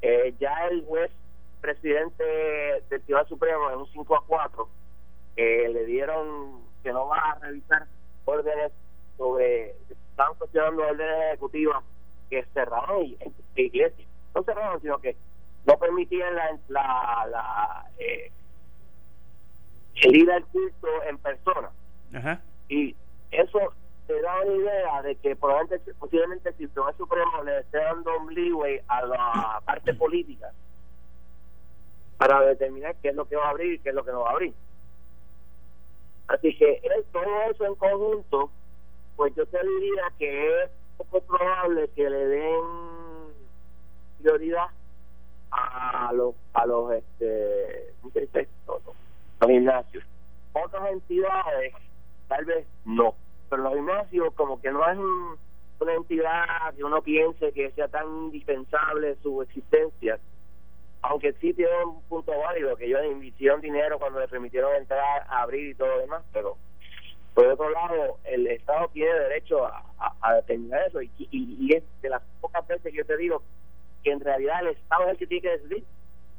[0.00, 1.10] Eh, ya el juez
[1.60, 2.22] presidente
[2.88, 4.68] del Tribunal Supremo en un 5 a 4
[5.36, 7.86] eh, le dieron que no va a revisar
[8.24, 8.72] órdenes
[9.16, 11.82] sobre, están cuestionando órdenes ejecutivas
[12.30, 13.16] que cerraron
[13.56, 15.16] iglesias, no cerraron, sino que
[15.66, 18.30] no permitían la, la, la eh,
[20.02, 21.70] el ir al culto en persona.
[22.68, 22.94] Y
[23.30, 23.72] eso
[24.06, 28.18] te da una idea de que probablemente, posiblemente si el Tribunal Supremo le esté dando
[28.18, 30.50] un leeway a la parte política
[32.16, 34.20] para determinar qué es lo que va a abrir y qué es lo que no
[34.20, 34.54] va a abrir.
[36.28, 38.50] Así que todo eso en conjunto,
[39.16, 42.64] pues yo te diría que es poco probable que le den
[44.20, 44.68] prioridad
[45.50, 47.94] a los a los este
[48.66, 50.04] los gimnasios.
[50.52, 51.72] Otras entidades
[52.28, 53.14] tal vez no.
[53.50, 54.98] Pero los gimnasios como que no es
[55.80, 60.18] una entidad que uno piense que sea tan indispensable su existencia.
[61.02, 65.42] Aunque sí tiene un punto válido que ellos invirtieron dinero cuando le permitieron entrar a
[65.42, 66.56] abrir y todo lo demás pero
[67.34, 69.84] por otro lado el Estado tiene derecho a,
[70.20, 71.00] a, determinar eso.
[71.00, 73.42] Y, y, es de las pocas veces que yo te digo
[74.02, 75.84] que en realidad el Estado es el que tiene que decidir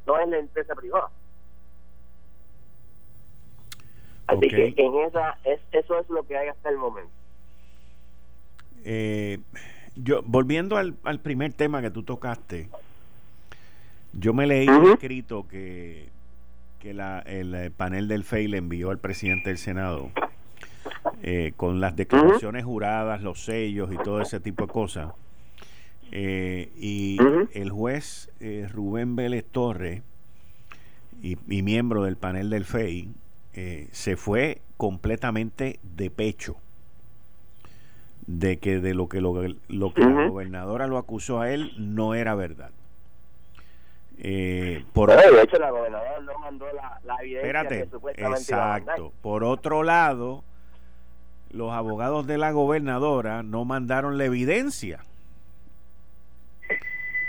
[0.06, 1.10] no es la empresa privada
[4.30, 7.12] así que en esa es, eso es lo que hay hasta el momento.
[8.86, 9.40] Eh,
[9.96, 12.70] yo volviendo al, al primer tema que tú tocaste
[14.14, 16.08] yo me leí uh escrito que,
[16.80, 20.10] que la, el, panel del FEI le envió al presidente del Senado
[21.22, 25.14] eh, con las declaraciones juradas, los sellos y todo ese tipo de cosas.
[26.12, 27.18] Eh, y
[27.54, 30.02] el juez eh, Rubén Vélez Torres
[31.22, 33.10] y, miembro del panel del FEI
[33.54, 36.56] se fue completamente de pecho
[38.30, 42.36] de que de lo que lo, que la gobernadora lo acusó a él no era
[42.36, 42.70] verdad.
[44.20, 46.66] Eh, por de hecho, la gobernadora no mandó
[47.04, 49.14] la, evidencia espérate, exacto.
[49.24, 50.44] Por otro lado,
[51.50, 55.04] los abogados de la gobernadora no mandaron la evidencia.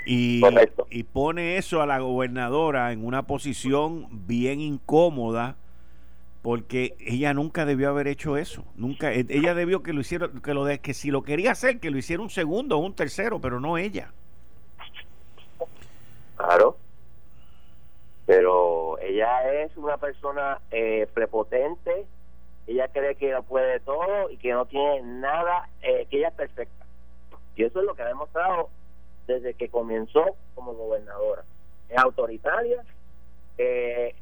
[0.04, 0.42] Y,
[0.90, 5.56] y pone eso a la gobernadora en una posición bien incómoda
[6.42, 8.64] porque ella nunca debió haber hecho eso.
[8.76, 11.80] Nunca e, ella debió que lo hiciera que lo de, que si lo quería hacer
[11.80, 14.12] que lo hiciera un segundo o un tercero, pero no ella.
[16.36, 16.76] Claro.
[18.26, 22.06] Pero ella es una persona eh, prepotente,
[22.66, 26.86] ella cree que puede todo y que no tiene nada, eh, que ella es perfecta.
[27.56, 28.70] Y eso es lo que ha demostrado
[29.26, 31.42] desde que comenzó como gobernadora.
[31.88, 32.84] Es autoritaria,
[33.58, 34.14] eh,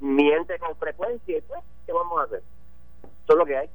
[0.00, 2.42] miente con frecuencia y pues, ¿qué vamos a hacer?
[3.24, 3.68] Eso es lo que hay.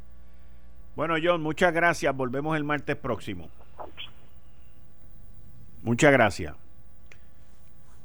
[0.96, 2.16] Bueno, John, muchas gracias.
[2.16, 3.50] Volvemos el martes próximo.
[5.84, 6.56] Muchas gracias.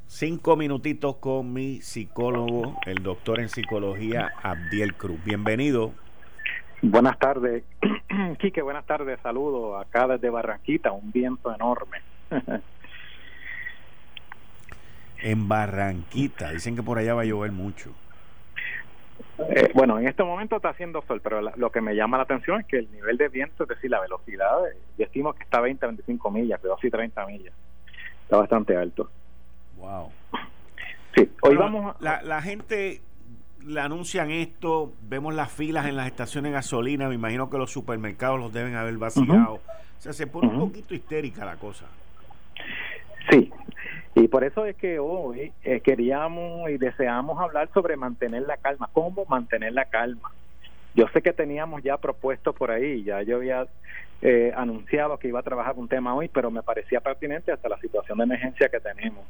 [0.09, 5.23] Cinco minutitos con mi psicólogo, el doctor en psicología Abdiel Cruz.
[5.25, 5.93] Bienvenido.
[6.81, 7.65] Buenas tardes,
[8.39, 11.99] Quique, buenas tardes, saludos acá desde Barranquita, un viento enorme.
[15.19, 17.93] en Barranquita, dicen que por allá va a llover mucho.
[19.39, 22.61] Eh, bueno, en este momento está haciendo sol, pero lo que me llama la atención
[22.61, 25.59] es que el nivel de viento, es decir, la velocidad, eh, yo estimo que está
[25.59, 27.55] a 20 25 millas, pero así 30 millas.
[28.23, 29.11] Está bastante alto.
[29.77, 30.11] Wow.
[31.15, 33.01] Sí, hoy vamos la, la gente
[33.67, 37.71] le anuncian esto, vemos las filas en las estaciones de gasolina, me imagino que los
[37.71, 39.55] supermercados los deben haber vaciado.
[39.55, 41.87] O sea, se pone un poquito histérica la cosa.
[43.31, 43.51] Sí,
[44.17, 48.89] y por eso es que hoy eh, queríamos y deseamos hablar sobre mantener la calma,
[48.95, 50.33] cómo mantener la calma.
[50.95, 53.67] Yo sé que teníamos ya propuesto por ahí, ya yo había
[54.23, 57.79] eh, anunciado que iba a trabajar un tema hoy, pero me parecía pertinente hasta la
[57.79, 59.27] situación de emergencia que tenemos.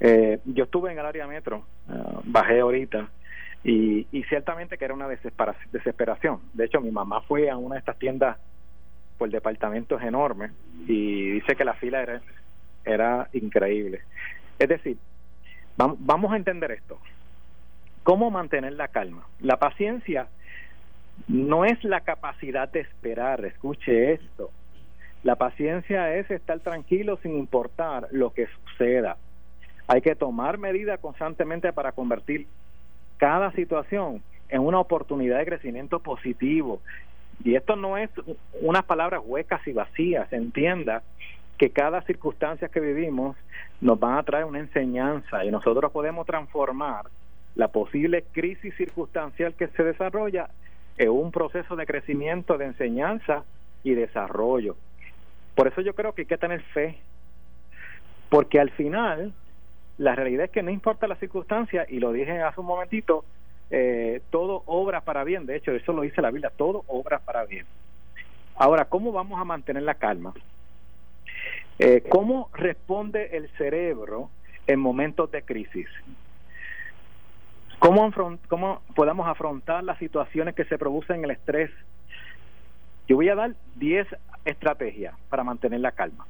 [0.00, 1.92] Eh, yo estuve en el área metro, eh,
[2.24, 3.10] bajé ahorita,
[3.62, 6.40] y, y, ciertamente que era una desesperación.
[6.54, 8.38] De hecho, mi mamá fue a una de estas tiendas
[9.18, 10.50] por departamentos enormes
[10.88, 12.22] y dice que la fila era,
[12.84, 14.02] era increíble.
[14.58, 14.96] Es decir,
[15.76, 16.98] vamos, a entender esto.
[18.02, 19.26] ¿Cómo mantener la calma?
[19.40, 20.26] La paciencia
[21.28, 24.50] no es la capacidad de esperar, escuche esto.
[25.22, 29.16] La paciencia es estar tranquilo sin importar lo que suceda.
[29.86, 32.46] Hay que tomar medidas constantemente para convertir
[33.18, 36.80] cada situación en una oportunidad de crecimiento positivo.
[37.44, 38.10] Y esto no es
[38.60, 41.02] unas palabras huecas y vacías, entienda
[41.62, 43.36] que cada circunstancia que vivimos
[43.80, 47.04] nos van a traer una enseñanza y nosotros podemos transformar
[47.54, 50.48] la posible crisis circunstancial que se desarrolla
[50.98, 53.44] en un proceso de crecimiento, de enseñanza
[53.84, 54.74] y desarrollo.
[55.54, 56.98] Por eso yo creo que hay que tener fe,
[58.28, 59.32] porque al final
[59.98, 63.24] la realidad es que no importa la circunstancia, y lo dije hace un momentito,
[63.70, 67.44] eh, todo obra para bien, de hecho eso lo dice la Biblia, todo obra para
[67.44, 67.66] bien.
[68.56, 70.34] Ahora, ¿cómo vamos a mantener la calma?
[71.84, 74.30] Eh, ¿Cómo responde el cerebro
[74.68, 75.88] en momentos de crisis?
[77.80, 78.08] ¿Cómo,
[78.46, 81.72] ¿Cómo podemos afrontar las situaciones que se producen en el estrés?
[83.08, 84.06] Yo voy a dar 10
[84.44, 86.24] estrategias para mantener la calma.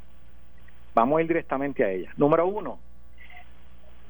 [0.94, 2.16] Vamos a ir directamente a ellas.
[2.16, 2.78] Número uno,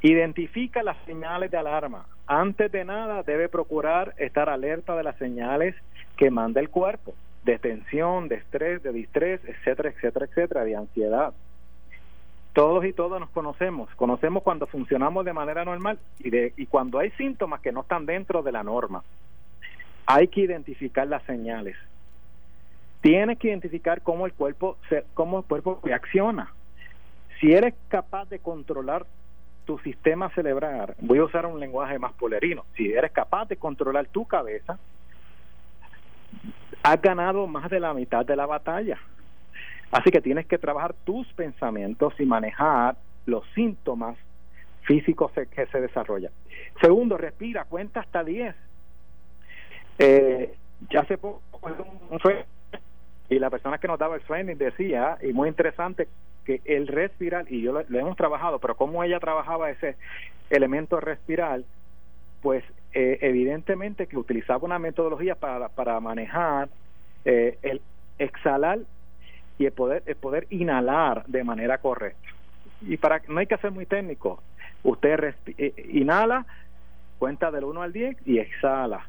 [0.00, 2.06] identifica las señales de alarma.
[2.28, 5.74] Antes de nada, debe procurar estar alerta de las señales
[6.16, 11.32] que manda el cuerpo, de tensión, de estrés, de distrés, etcétera, etcétera, etcétera, de ansiedad.
[12.52, 16.98] Todos y todas nos conocemos, conocemos cuando funcionamos de manera normal y, de, y cuando
[16.98, 19.02] hay síntomas que no están dentro de la norma.
[20.06, 21.76] Hay que identificar las señales.
[23.00, 26.52] Tienes que identificar cómo el cuerpo se, cómo el cuerpo reacciona.
[27.40, 29.06] Si eres capaz de controlar
[29.64, 34.06] tu sistema cerebral, voy a usar un lenguaje más polerino, si eres capaz de controlar
[34.06, 34.78] tu cabeza,
[36.82, 38.98] has ganado más de la mitad de la batalla.
[39.90, 44.16] Así que tienes que trabajar tus pensamientos y manejar los síntomas
[44.82, 46.32] físicos que se desarrollan.
[46.80, 48.54] Segundo, respira, cuenta hasta 10.
[49.98, 50.54] Eh,
[50.90, 51.42] ya hace poco
[52.10, 52.18] un
[53.28, 56.06] y la persona que nos daba el training decía, y muy interesante,
[56.44, 59.96] que el respirar, y yo lo, hemos trabajado, pero como ella trabajaba ese
[60.50, 61.64] elemento respiral,
[62.42, 62.62] pues
[62.94, 66.68] eh, evidentemente que utilizaba una metodología para, para manejar
[67.24, 67.80] eh, el
[68.18, 68.80] exhalar
[69.58, 72.28] y el poder, el poder inhalar de manera correcta.
[72.82, 74.42] Y para no hay que ser muy técnico,
[74.82, 76.46] usted eh, inhala,
[77.18, 79.06] cuenta del 1 al 10 y exhala.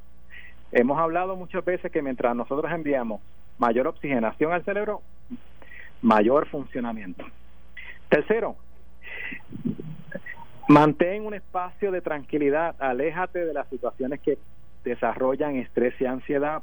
[0.72, 3.22] Hemos hablado muchas veces que mientras nosotros enviamos
[3.58, 5.02] mayor oxigenación al cerebro,
[6.02, 7.26] mayor funcionamiento.
[8.10, 8.56] Tercero,
[10.68, 14.38] mantén un espacio de tranquilidad, aléjate de las situaciones que
[14.84, 16.62] desarrollan estrés y ansiedad.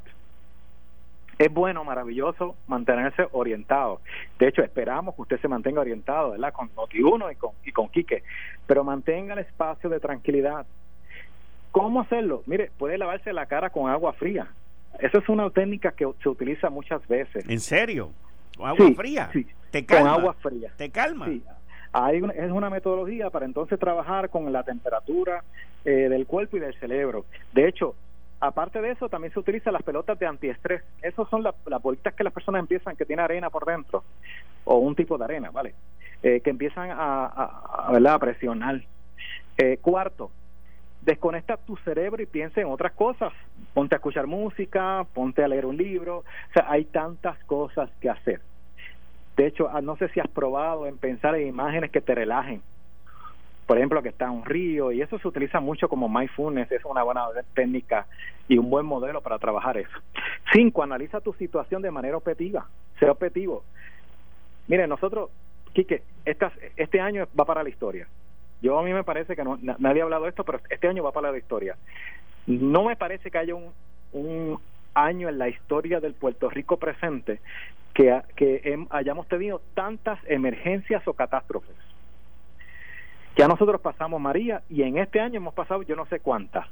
[1.39, 4.01] Es bueno, maravilloso mantenerse orientado.
[4.39, 6.53] De hecho, esperamos que usted se mantenga orientado, ¿verdad?
[6.53, 8.23] Con Noti1 y con, y con Quique.
[8.67, 10.67] Pero mantenga el espacio de tranquilidad.
[11.73, 12.43] ¿Cómo hacerlo?
[12.47, 14.49] Mire, puede lavarse la cara con agua fría.
[14.99, 17.49] Esa es una técnica que se utiliza muchas veces.
[17.49, 18.11] ¿En serio?
[18.57, 19.31] ¿Con agua fría?
[19.33, 20.11] Sí, ¿Te calma?
[20.11, 20.73] Con agua fría.
[20.77, 21.27] ¿Te calma?
[21.27, 21.43] Sí.
[21.93, 25.43] Hay es una metodología para entonces trabajar con la temperatura
[25.85, 27.25] eh, del cuerpo y del cerebro.
[27.53, 27.95] De hecho,
[28.39, 30.83] aparte de eso, también se utilizan las pelotas de antiestrés.
[31.03, 34.05] Esas son las bolitas que las personas empiezan, que tiene arena por dentro,
[34.65, 35.75] o un tipo de arena, ¿vale?
[36.23, 38.81] Eh, que empiezan a, a, a presionar.
[39.59, 40.31] Eh, cuarto,
[41.03, 43.33] desconecta tu cerebro y piensa en otras cosas.
[43.75, 46.19] Ponte a escuchar música, ponte a leer un libro.
[46.19, 48.41] O sea, hay tantas cosas que hacer.
[49.37, 52.63] De hecho, ah, no sé si has probado en pensar en imágenes que te relajen.
[53.67, 57.05] Por ejemplo, que está un río y eso se utiliza mucho como mindfulness, es una
[57.05, 58.07] buena técnica
[58.49, 59.97] y un buen modelo para trabajar eso.
[60.53, 62.67] Cinco, analiza tu situación de manera objetiva,
[62.99, 63.63] sea objetivo.
[64.67, 65.31] Mire, nosotros,
[65.73, 68.09] Quique, este año va para la historia
[68.63, 71.03] yo a mí me parece que no, nadie ha hablado de esto, pero este año
[71.03, 71.77] va para la historia.
[72.47, 73.73] No me parece que haya un,
[74.13, 74.61] un
[74.95, 77.41] año en la historia del Puerto Rico presente
[77.95, 81.77] que, hayamos tenido tantas emergencias o catástrofes.
[83.37, 86.67] Ya nosotros pasamos María y en este año hemos pasado yo no sé cuántas.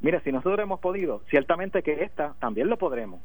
[0.00, 3.20] Mire, si nosotros hemos podido, ciertamente que esta también lo podremos.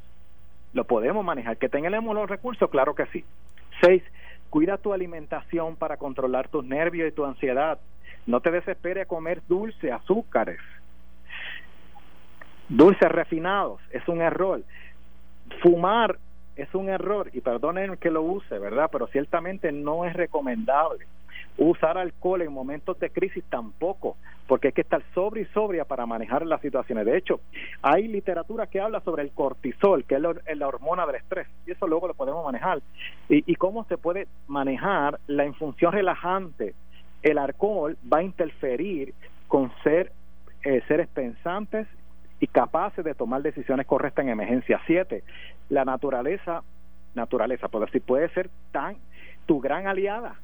[0.73, 1.57] Lo podemos manejar.
[1.57, 3.23] Que tengamos los recursos, claro que sí.
[3.81, 4.03] Seis,
[4.49, 7.79] cuida tu alimentación para controlar tus nervios y tu ansiedad.
[8.27, 10.59] No te desesperes a comer dulce, azúcares.
[12.69, 14.61] Dulces refinados es un error.
[15.61, 16.17] Fumar
[16.55, 18.89] es un error y perdonen que lo use, ¿verdad?
[18.91, 21.05] Pero ciertamente no es recomendable.
[21.57, 26.05] Usar alcohol en momentos de crisis tampoco, porque hay que estar sobria y sobria para
[26.05, 27.05] manejar las situaciones.
[27.05, 27.39] De hecho,
[27.81, 30.21] hay literatura que habla sobre el cortisol, que es
[30.57, 32.81] la, hormona del estrés, y eso luego lo podemos manejar.
[33.29, 36.73] Y, y cómo se puede manejar la infunción relajante
[37.25, 39.13] el alcohol va a interferir
[39.47, 40.11] con ser
[40.63, 41.87] eh, seres pensantes
[42.45, 44.79] y capaces de tomar decisiones correctas en emergencia.
[44.85, 45.23] Siete,
[45.69, 46.61] la naturaleza,
[47.15, 48.97] naturaleza, por decir, puede ser tan
[49.47, 50.35] tu gran aliada.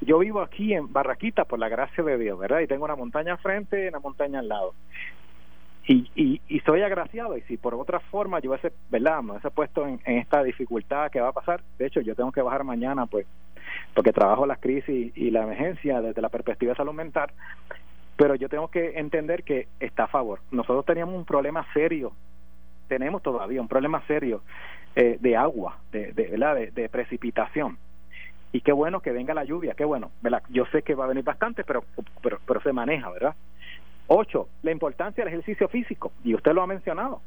[0.00, 2.60] Yo vivo aquí en Barraquita por la gracia de Dios, ¿verdad?
[2.60, 4.72] Y tengo una montaña al frente y una montaña al lado.
[5.86, 9.22] Y, y, y soy agraciado y si por otra forma yo hubiese, ¿verdad?
[9.22, 12.32] Me hubiese puesto en, en esta dificultad que va a pasar, de hecho yo tengo
[12.32, 13.26] que bajar mañana pues
[13.94, 17.30] porque trabajo las crisis y la emergencia desde la perspectiva de salud mental,
[18.16, 20.40] pero yo tengo que entender que está a favor.
[20.50, 22.12] Nosotros teníamos un problema serio,
[22.88, 24.42] tenemos todavía un problema serio
[24.94, 26.56] eh, de agua, de, de, ¿verdad?
[26.72, 27.76] De, precipitación.
[28.52, 30.10] Y qué bueno que venga la lluvia, qué bueno.
[30.48, 31.84] Yo sé que va a venir bastante, pero,
[32.22, 33.34] pero, pero se maneja, ¿verdad?
[34.06, 37.20] Ocho, la importancia del ejercicio físico, y usted lo ha mencionado.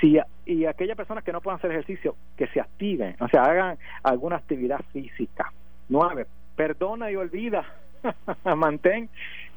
[0.00, 3.78] Si, y aquellas personas que no puedan hacer ejercicio, que se activen, o sea, hagan
[4.02, 5.52] alguna actividad física.
[5.88, 7.64] Nueve, perdona y olvida.
[8.56, 9.08] Mantén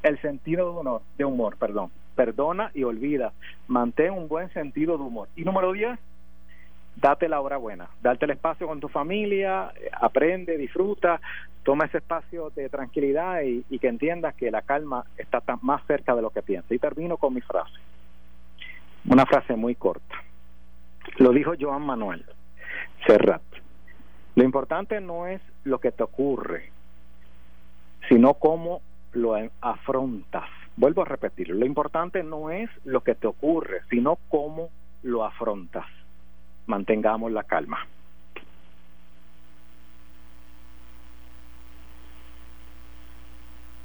[0.02, 1.90] el sentido de humor, perdón.
[2.14, 3.32] Perdona y olvida.
[3.68, 5.28] Mantén un buen sentido de humor.
[5.36, 5.98] Y número 10,
[6.96, 7.88] date la hora buena.
[8.02, 11.20] Darte el espacio con tu familia, aprende, disfruta,
[11.62, 16.22] toma ese espacio de tranquilidad y, que entiendas que la calma está más cerca de
[16.22, 16.72] lo que piensas.
[16.72, 17.74] Y termino con mi frase.
[19.08, 20.16] Una frase muy corta.
[21.18, 22.24] Lo dijo Joan Manuel
[23.06, 23.42] Serrat.
[24.34, 26.70] Lo importante no es lo que te ocurre,
[28.08, 28.80] sino cómo
[29.12, 30.48] lo afrontas.
[30.76, 34.70] Vuelvo a repetirlo, lo importante no es lo que te ocurre, sino cómo
[35.02, 35.86] lo afrontas.
[36.66, 37.86] Mantengamos la calma.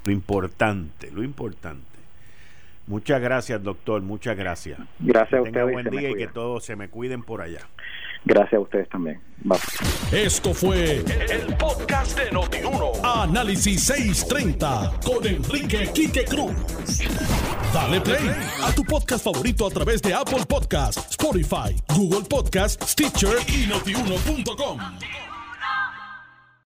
[0.03, 1.91] Lo importante, lo importante.
[2.88, 4.79] Muchas gracias, doctor, muchas gracias.
[4.99, 5.71] Gracias a ustedes.
[5.71, 7.67] buen día y que todos se me cuiden por allá.
[8.23, 9.19] Gracias a ustedes también.
[10.11, 12.91] Esto fue el, podcast de Notiuno.
[13.03, 16.53] Análisis 630 con Enrique Quique Cruz.
[17.73, 18.29] Dale play
[18.63, 24.79] a tu podcast favorito a través de Apple Podcasts, Spotify, Google Podcasts, Stitcher y notiuno.com.